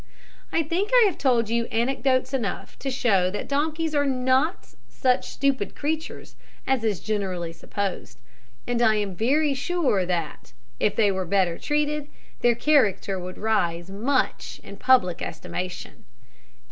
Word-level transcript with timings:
I 0.51 0.63
think 0.63 0.89
I 0.91 1.05
have 1.05 1.19
told 1.19 1.47
you 1.47 1.65
anecdotes 1.65 2.33
enough 2.33 2.75
to 2.79 2.89
show 2.89 3.29
that 3.29 3.47
donkeys 3.47 3.93
are 3.93 4.07
not 4.07 4.73
such 4.89 5.29
stupid 5.29 5.75
creatures 5.75 6.35
as 6.65 6.83
is 6.83 6.99
generally 7.01 7.53
supposed; 7.53 8.19
and 8.65 8.81
I 8.81 8.95
am 8.95 9.13
very 9.13 9.53
sure 9.53 10.03
that, 10.07 10.53
if 10.79 10.95
they 10.95 11.11
were 11.11 11.25
better 11.25 11.59
treated, 11.59 12.07
their 12.39 12.55
character 12.55 13.19
would 13.19 13.37
rise 13.37 13.91
much 13.91 14.59
in 14.63 14.77
public 14.77 15.21
estimation. 15.21 16.05